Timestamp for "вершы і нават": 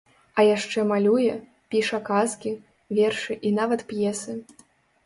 3.03-3.87